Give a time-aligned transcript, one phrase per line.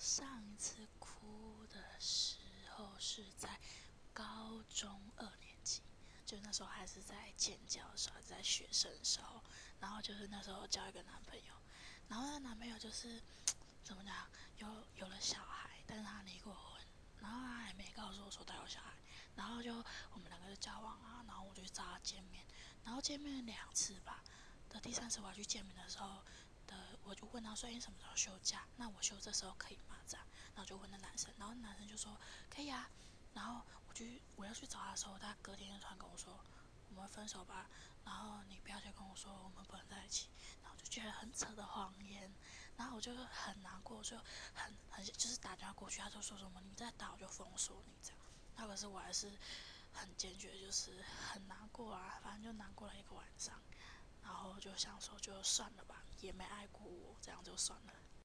[0.00, 2.38] 上一次哭的时
[2.70, 3.60] 候是在
[4.14, 5.82] 高中二年级，
[6.24, 9.42] 就那时候还是在尖叫的时候，还是在学生的时候。
[9.78, 11.54] 然后就是那时候交一个男朋友，
[12.08, 13.22] 然后那男朋友就是
[13.84, 14.26] 怎么讲，
[14.56, 16.82] 有有了小孩，但是他离过婚，
[17.18, 18.94] 然后他还没告诉我说他有小孩。
[19.36, 22.42] 然后就我们两个就交往啊，然后我就去找他见面，
[22.84, 24.24] 然后见面两次吧。
[24.70, 26.22] 的第三次我要去见面的时候。
[26.66, 28.64] 的我就问他说：“你什么时候休假？
[29.10, 32.16] 就这时候可以吗？”这样，然后就问那男生，然后男生就说
[32.48, 32.88] ：“可以啊。”
[33.34, 34.04] 然后我就
[34.36, 36.38] 我要去找他的时候，他隔天就突然跟我说
[36.90, 37.68] ：“我们分手吧。”
[38.04, 40.28] 然后你不要再跟我说我们不能在一起。
[40.62, 42.32] 然后就觉得很扯的谎言，
[42.76, 44.16] 然后我就很难过，就
[44.54, 48.18] 很很就是打电话过去，他就说什么：“你再打我就封锁你。”这样，
[48.56, 49.30] 那可是我还是
[49.92, 52.18] 很坚决，就是很难过啊。
[52.22, 53.60] 反正就难过了一个晚上，
[54.22, 56.02] 然后就想说就算了吧。
[56.20, 57.92] 也没爱过我，这样就算了。